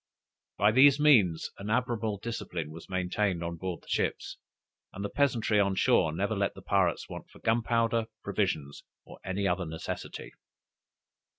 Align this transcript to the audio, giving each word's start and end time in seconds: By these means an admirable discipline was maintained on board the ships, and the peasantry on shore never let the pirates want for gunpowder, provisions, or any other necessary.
By 0.57 0.71
these 0.71 0.99
means 0.99 1.51
an 1.59 1.69
admirable 1.69 2.17
discipline 2.17 2.71
was 2.71 2.89
maintained 2.89 3.43
on 3.43 3.57
board 3.57 3.83
the 3.83 3.87
ships, 3.87 4.37
and 4.93 5.05
the 5.05 5.11
peasantry 5.11 5.59
on 5.59 5.75
shore 5.75 6.11
never 6.11 6.35
let 6.35 6.55
the 6.55 6.63
pirates 6.63 7.07
want 7.07 7.29
for 7.29 7.37
gunpowder, 7.37 8.07
provisions, 8.23 8.83
or 9.05 9.19
any 9.23 9.47
other 9.47 9.63
necessary. 9.67 10.33